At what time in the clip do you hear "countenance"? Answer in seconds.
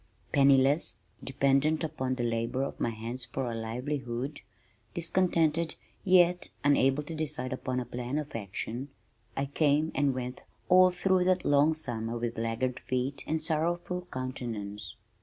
14.11-14.95